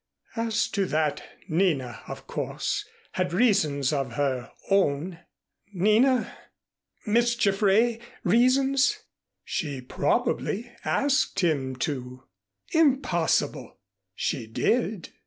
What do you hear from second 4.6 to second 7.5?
own." "Nina Miss